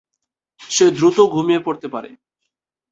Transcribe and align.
সে 0.69 0.85
দ্রুত 0.91 1.17
ঘুমিয়ে 1.33 1.59
পড়তে 1.59 1.87
পারে। 1.87 2.09